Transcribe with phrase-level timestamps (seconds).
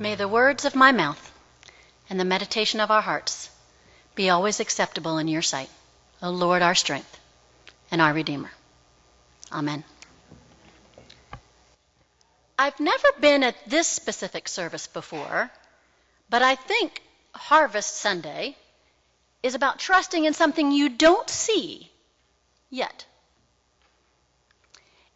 [0.00, 1.32] May the words of my mouth
[2.08, 3.50] and the meditation of our hearts
[4.14, 5.68] be always acceptable in your sight,
[6.22, 7.18] O Lord, our strength
[7.90, 8.52] and our Redeemer.
[9.50, 9.82] Amen.
[12.56, 15.50] I've never been at this specific service before,
[16.30, 17.02] but I think
[17.34, 18.56] Harvest Sunday
[19.42, 21.90] is about trusting in something you don't see
[22.70, 23.04] yet.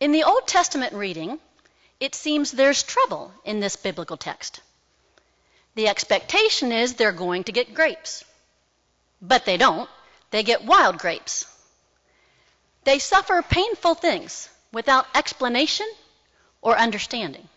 [0.01, 1.39] In the Old Testament reading,
[2.01, 4.61] it seems there's trouble in this biblical text.
[5.75, 8.25] The expectation is they're going to get grapes.
[9.21, 9.89] But they don't.
[10.31, 11.47] They get wild grapes.
[12.85, 15.89] They suffer painful things without explanation
[16.61, 17.49] or understanding.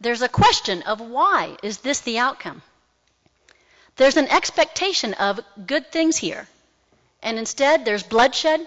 [0.00, 2.62] There's a question of why is this the outcome?
[3.96, 6.46] There's an expectation of good things here,
[7.22, 8.66] and instead there's bloodshed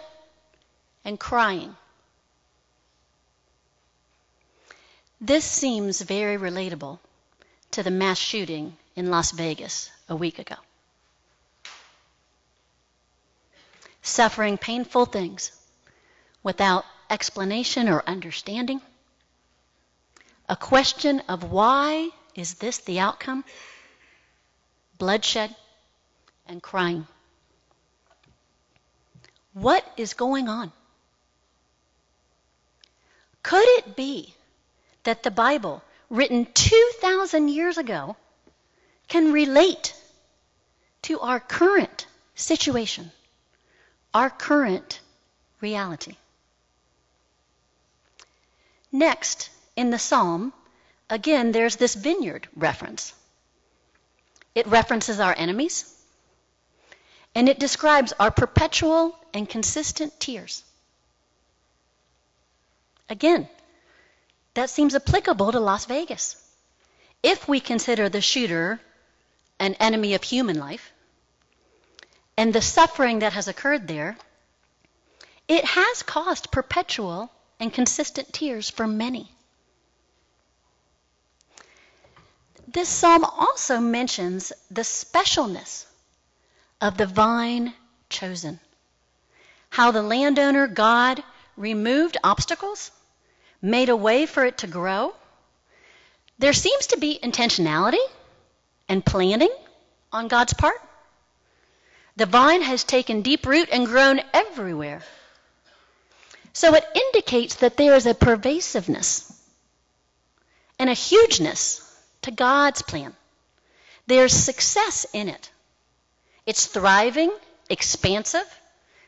[1.06, 1.76] and crying.
[5.22, 7.00] This seems very relatable
[7.72, 10.56] to the mass shooting in Las Vegas a week ago.
[14.02, 15.52] Suffering painful things
[16.44, 18.82] without explanation or understanding.
[20.50, 23.46] A question of why is this the outcome?
[24.98, 25.56] Bloodshed
[26.48, 27.08] and crying.
[29.54, 30.72] What is going on?
[33.44, 34.34] Could it be
[35.04, 38.18] that the Bible written 2,000 years ago,
[39.08, 39.96] can relate
[41.04, 43.10] to our current situation,
[44.14, 45.00] our current
[45.62, 46.16] reality.
[48.92, 50.52] Next, in the psalm,
[51.10, 53.14] again, there's this vineyard reference.
[54.54, 55.96] It references our enemies,
[57.34, 60.62] and it describes our perpetual and consistent tears.
[63.10, 63.48] Again,
[64.54, 66.36] that seems applicable to Las Vegas.
[67.24, 68.80] If we consider the shooter
[69.60, 70.92] an enemy of human life
[72.36, 74.18] and the suffering that has occurred there,
[75.48, 79.32] it has caused perpetual and consistent tears for many.
[82.68, 85.86] This psalm also mentions the specialness
[86.80, 87.74] of the vine
[88.10, 88.60] chosen.
[89.70, 91.24] How the landowner, God,
[91.58, 92.92] removed obstacles
[93.62, 95.14] made a way for it to grow.
[96.40, 98.04] There seems to be intentionality
[98.90, 99.52] and planning
[100.12, 100.82] on God's part.
[102.16, 105.02] The vine has taken deep root and grown everywhere.
[106.54, 109.32] So it indicates that there is a pervasiveness
[110.78, 111.88] and a hugeness
[112.24, 113.16] to God's plan.
[114.08, 115.50] There's success in it.
[116.46, 117.32] It's thriving,
[117.70, 118.46] expansive,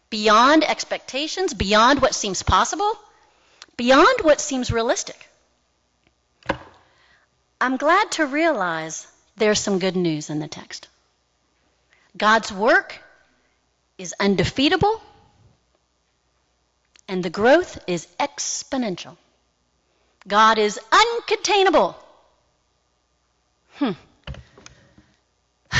[0.09, 2.91] beyond expectations, beyond what seems possible
[3.77, 5.29] beyond what seems realistic.
[7.59, 9.07] I'm glad to realize
[9.37, 10.87] there's some good news in the text.
[12.17, 12.99] God's work
[13.97, 15.01] is undefeatable,
[17.07, 19.17] and the growth is exponential.
[20.27, 21.95] God is uncontainable.
[23.75, 23.91] Hmm.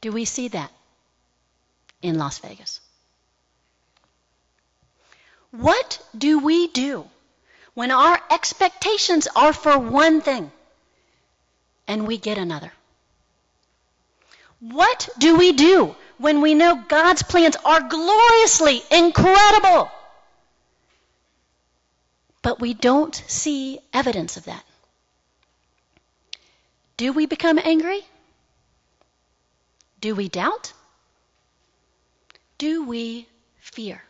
[0.00, 0.70] Do we see that
[2.02, 2.80] in Las Vegas?
[5.58, 7.08] What do we do
[7.74, 10.50] when our expectations are for one thing
[11.86, 12.72] and we get another?
[14.60, 19.90] What do we do when we know God's plans are gloriously incredible,
[22.42, 24.64] but we don't see evidence of that?
[26.96, 28.00] Do we become angry?
[30.00, 30.72] Do we doubt?
[32.58, 33.28] Do we
[33.60, 34.02] fear?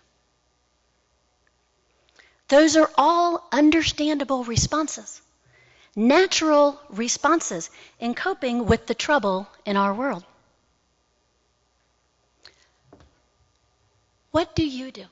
[2.49, 5.21] Those are all understandable responses,
[5.97, 10.25] natural responses in coping with the trouble in our world.
[14.31, 15.07] What do you do?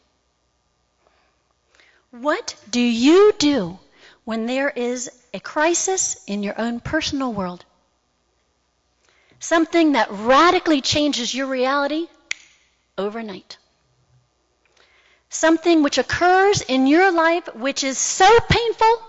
[2.11, 3.79] What do you do
[4.25, 7.65] when there is a crisis in your own personal world?
[9.41, 12.07] Something that radically changes your reality
[12.97, 13.59] overnight
[15.35, 19.03] something which occurs in your life which is so painful,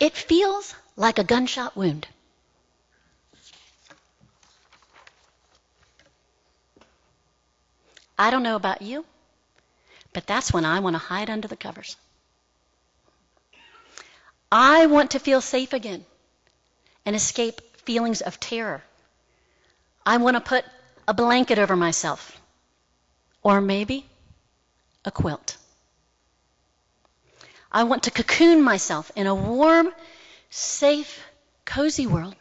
[0.00, 2.08] it feels like a gunshot wound.
[8.18, 9.04] I don't know about you,
[10.12, 11.96] but that's when I want to hide under the covers.
[14.50, 16.04] I want to feel safe again
[17.04, 18.82] and escape feelings of terror.
[20.06, 20.64] I want to put
[21.08, 22.40] a blanket over myself.
[23.42, 24.06] Or maybe
[25.04, 25.56] a quilt.
[27.70, 29.92] I want to cocoon myself in a warm,
[30.50, 31.20] safe,
[31.64, 32.36] cozy world,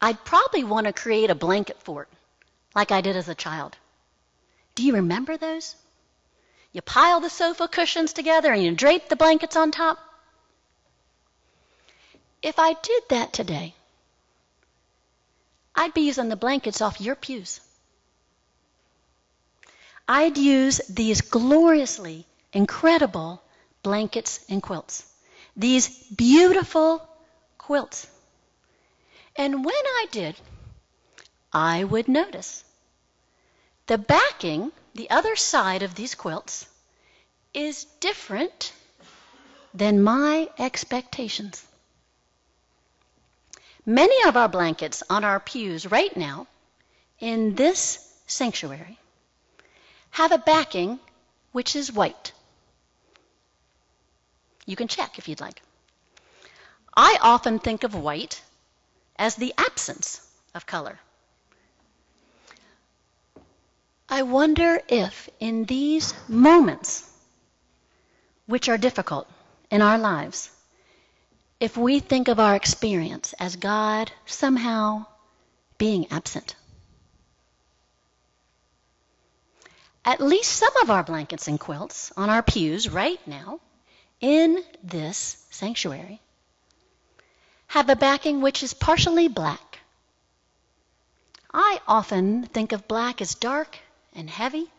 [0.00, 2.08] I'd probably want to create a blanket fort
[2.74, 3.76] like I did as a child.
[4.74, 5.74] Do you remember those?
[6.72, 9.98] You pile the sofa cushions together and you drape the blankets on top.
[12.42, 13.74] If I did that today,
[15.74, 17.60] I'd be using the blankets off your pews.
[20.10, 22.24] I'd use these gloriously
[22.54, 23.42] incredible
[23.82, 25.04] blankets and quilts.
[25.54, 27.06] These beautiful
[27.58, 28.06] quilts.
[29.36, 30.34] And when I did,
[31.52, 32.64] I would notice
[33.86, 36.66] the backing, the other side of these quilts,
[37.52, 38.72] is different
[39.74, 41.64] than my expectations.
[43.84, 46.46] Many of our blankets on our pews right now
[47.20, 48.98] in this sanctuary
[50.10, 50.98] have a backing
[51.52, 52.32] which is white.
[54.66, 55.62] You can check if you'd like.
[56.96, 58.42] I often think of white
[59.16, 60.20] as the absence
[60.54, 60.98] of color.
[64.08, 67.08] I wonder if in these moments,
[68.46, 69.28] which are difficult
[69.70, 70.50] in our lives,
[71.60, 75.06] if we think of our experience as God somehow
[75.76, 76.54] being absent.
[80.04, 83.60] At least some of our blankets and quilts on our pews right now
[84.20, 86.20] in this sanctuary
[87.68, 89.78] have a backing which is partially black.
[91.52, 93.78] I often think of black as dark
[94.14, 94.70] and heavy.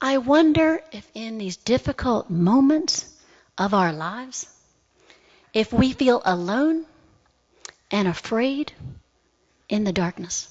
[0.00, 3.12] I wonder if in these difficult moments
[3.56, 4.46] of our lives,
[5.52, 6.86] if we feel alone
[7.90, 8.72] and afraid
[9.68, 10.48] in the darkness.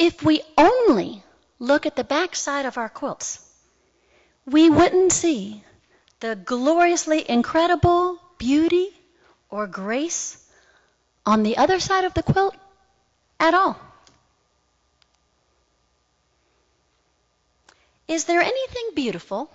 [0.00, 1.22] If we only
[1.58, 3.38] look at the backside of our quilts,
[4.46, 5.62] we wouldn't see
[6.20, 8.88] the gloriously incredible beauty
[9.50, 10.42] or grace
[11.26, 12.56] on the other side of the quilt
[13.38, 13.78] at all.
[18.08, 19.50] Is there anything beautiful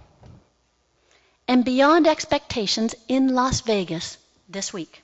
[1.47, 5.01] and beyond expectations in Las Vegas this week?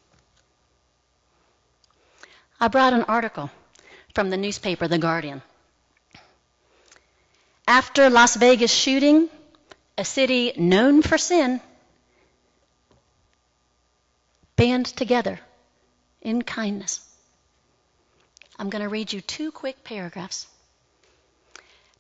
[2.60, 3.50] I brought an article
[4.13, 5.42] from the newspaper The Guardian.
[7.68, 9.30] After Las Vegas shooting,
[9.98, 11.62] a city known for sin,
[14.56, 15.40] band together
[16.22, 17.00] in kindness.
[18.60, 20.48] I'm going to read you two quick paragraphs.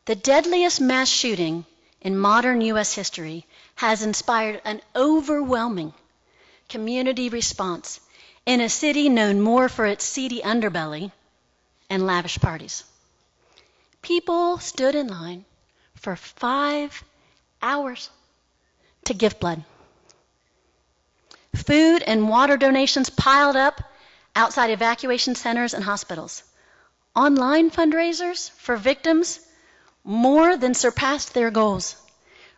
[0.05, 1.65] The deadliest mass shooting
[2.01, 2.93] in modern U.S.
[2.93, 5.93] history has inspired an overwhelming
[6.69, 7.99] community response
[8.45, 11.11] in a city known more for its seedy underbelly
[11.91, 12.83] and lavish parties.
[14.01, 15.43] People stood in line
[15.95, 17.03] for five
[17.61, 18.09] hours
[19.03, 19.65] to give blood.
[21.53, 23.83] Food and water donations piled up
[24.35, 26.43] outside evacuation centers and hospitals.
[27.13, 29.41] Online fundraisers for victims
[30.05, 31.97] more than surpassed their goals,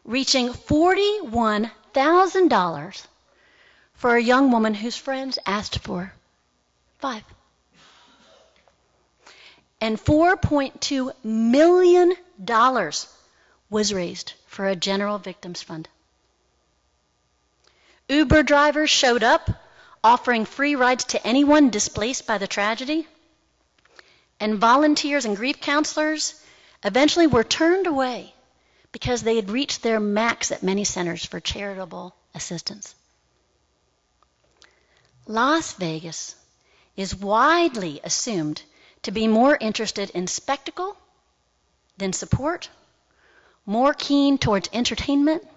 [0.06, 3.08] reaching $41,000
[3.96, 6.14] for a young woman whose friends asked for
[7.00, 7.24] five.
[9.84, 12.16] And $4.2 million
[13.70, 15.90] was raised for a general victims fund.
[18.08, 19.50] Uber drivers showed up
[20.02, 23.06] offering free rides to anyone displaced by the tragedy.
[24.40, 26.42] And volunteers and grief counselors
[26.86, 28.34] eventually were turned away
[28.94, 32.96] because they had reached their max at many centers for charitable assistance.
[35.28, 36.36] Las Vegas
[36.96, 38.62] is widely assumed
[39.04, 40.98] to be more interested in spectacle
[41.98, 42.70] than support,
[43.66, 45.48] more keen towards entertainment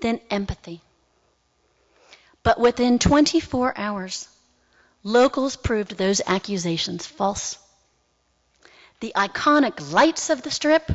[0.00, 0.80] than empathy.
[2.42, 4.28] But within 24 hours,
[5.02, 7.58] locals proved those accusations false.
[9.00, 10.90] The iconic lights of the strip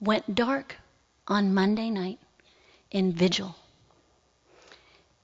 [0.00, 0.76] went dark
[1.26, 2.18] on Monday night
[2.90, 3.54] in vigil.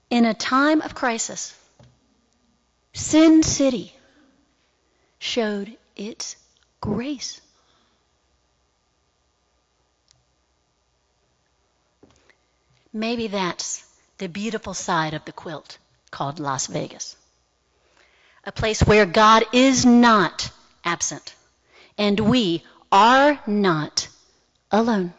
[0.08, 1.54] In a time of crisis,
[2.92, 3.94] Sin City
[5.20, 6.34] showed its
[6.80, 7.40] grace.
[12.92, 13.84] Maybe that's
[14.18, 15.78] the beautiful side of the quilt
[16.10, 17.14] called Las Vegas.
[18.44, 20.50] A place where God is not
[20.84, 21.34] absent
[21.98, 24.08] and we are not
[24.72, 25.12] alone.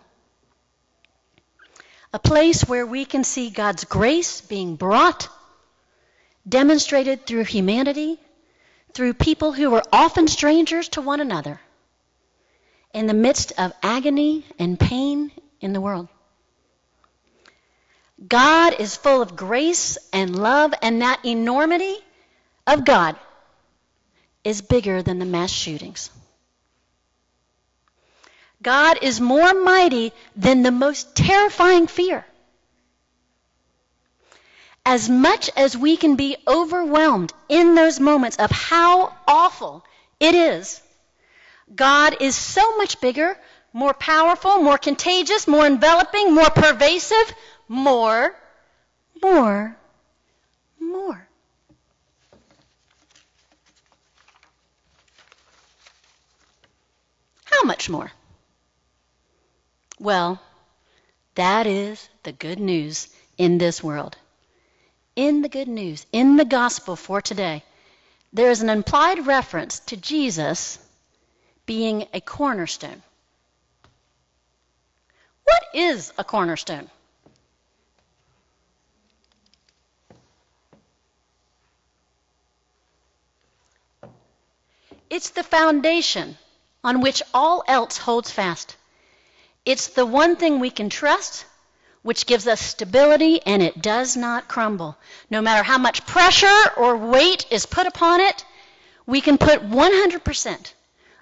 [2.11, 5.29] A place where we can see God's grace being brought,
[6.49, 8.19] demonstrated through humanity,
[8.93, 11.59] through people who are often strangers to one another,
[12.93, 16.07] in the midst of agony and pain in the world.
[18.27, 21.95] God is full of grace and love, and that enormity
[22.67, 23.15] of God
[24.43, 26.11] is bigger than the mass shootings.
[28.61, 32.25] God is more mighty than the most terrifying fear.
[34.85, 39.85] As much as we can be overwhelmed in those moments of how awful
[40.19, 40.81] it is,
[41.73, 43.37] God is so much bigger,
[43.73, 47.33] more powerful, more contagious, more enveloping, more pervasive,
[47.67, 48.35] more,
[49.21, 49.77] more,
[50.79, 51.27] more.
[57.45, 58.11] How much more?
[59.99, 60.41] Well,
[61.35, 63.07] that is the good news
[63.37, 64.17] in this world.
[65.21, 67.63] In the good news, in the gospel for today,
[68.33, 70.79] there is an implied reference to Jesus
[71.67, 73.03] being a cornerstone.
[75.43, 76.89] What is a cornerstone?
[85.07, 86.35] It's the foundation
[86.83, 88.75] on which all else holds fast.
[89.65, 91.45] It's the one thing we can trust,
[92.03, 94.97] which gives us stability, and it does not crumble.
[95.29, 98.43] No matter how much pressure or weight is put upon it,
[99.05, 100.73] we can put 100%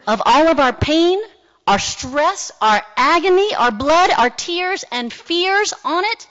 [0.07, 1.19] of all of our pain,
[1.67, 6.27] our stress, our agony, our blood, our tears, and fears on it,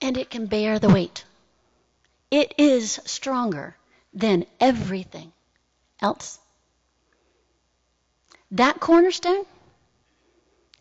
[0.00, 1.24] and it can bear the weight.
[2.30, 3.76] It is stronger
[4.12, 5.32] than everything
[6.00, 6.38] else.
[8.50, 9.44] That cornerstone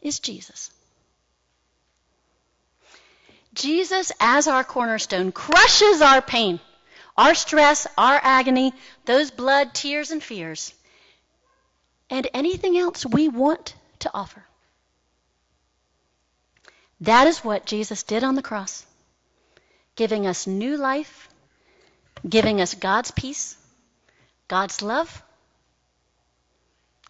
[0.02, 0.72] is Jesus.
[3.58, 6.60] Jesus, as our cornerstone, crushes our pain,
[7.18, 8.72] our stress, our agony,
[9.06, 10.74] those blood, tears, and fears,
[12.10, 14.46] and anything else we want to offer.
[17.02, 18.86] That is what Jesus did on the cross,
[19.96, 21.28] giving us new life,
[22.28, 23.58] giving us God's peace,
[24.48, 25.24] God's love,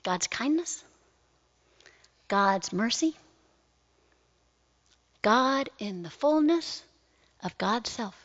[0.03, 0.81] God's kindness,
[2.29, 3.17] God's mercy,
[5.27, 6.81] God in the fullness
[7.43, 8.15] of God's self,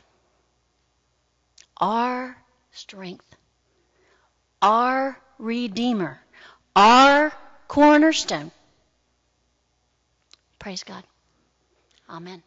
[1.77, 2.37] our
[2.71, 3.35] strength,
[4.63, 6.21] our Redeemer,
[6.77, 7.33] our
[7.67, 8.53] cornerstone.
[10.61, 11.03] Praise God.
[12.09, 12.41] Amen.